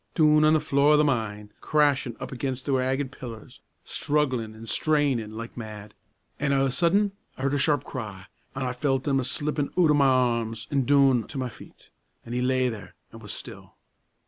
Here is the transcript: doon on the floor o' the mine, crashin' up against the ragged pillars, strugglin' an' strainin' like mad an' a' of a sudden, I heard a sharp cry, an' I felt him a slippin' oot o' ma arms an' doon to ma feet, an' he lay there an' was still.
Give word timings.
doon 0.15 0.43
on 0.43 0.53
the 0.53 0.59
floor 0.59 0.95
o' 0.95 0.97
the 0.97 1.03
mine, 1.03 1.53
crashin' 1.61 2.17
up 2.19 2.31
against 2.31 2.65
the 2.65 2.71
ragged 2.71 3.11
pillars, 3.11 3.59
strugglin' 3.83 4.55
an' 4.55 4.65
strainin' 4.65 5.37
like 5.37 5.55
mad 5.55 5.93
an' 6.39 6.51
a' 6.51 6.61
of 6.61 6.67
a 6.69 6.71
sudden, 6.71 7.11
I 7.37 7.43
heard 7.43 7.53
a 7.53 7.59
sharp 7.59 7.83
cry, 7.83 8.25
an' 8.55 8.63
I 8.63 8.73
felt 8.73 9.07
him 9.07 9.19
a 9.19 9.23
slippin' 9.23 9.69
oot 9.77 9.91
o' 9.91 9.93
ma 9.93 10.05
arms 10.39 10.67
an' 10.71 10.85
doon 10.85 11.27
to 11.27 11.37
ma 11.37 11.49
feet, 11.49 11.91
an' 12.25 12.33
he 12.33 12.41
lay 12.41 12.67
there 12.67 12.95
an' 13.13 13.19
was 13.19 13.31
still. 13.31 13.75